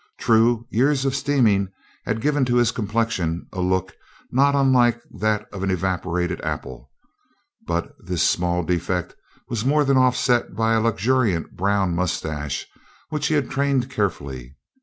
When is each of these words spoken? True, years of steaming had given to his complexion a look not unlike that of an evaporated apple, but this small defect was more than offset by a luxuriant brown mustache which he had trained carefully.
True, 0.19 0.65
years 0.71 1.05
of 1.05 1.15
steaming 1.15 1.67
had 2.07 2.21
given 2.21 2.43
to 2.45 2.55
his 2.55 2.71
complexion 2.71 3.45
a 3.53 3.61
look 3.61 3.93
not 4.31 4.55
unlike 4.55 4.99
that 5.11 5.45
of 5.53 5.61
an 5.61 5.69
evaporated 5.69 6.41
apple, 6.41 6.89
but 7.67 7.93
this 7.99 8.27
small 8.27 8.63
defect 8.63 9.13
was 9.47 9.63
more 9.63 9.85
than 9.85 9.97
offset 9.97 10.55
by 10.55 10.73
a 10.73 10.81
luxuriant 10.81 11.55
brown 11.55 11.93
mustache 11.93 12.65
which 13.09 13.27
he 13.27 13.35
had 13.35 13.51
trained 13.51 13.91
carefully. 13.91 14.57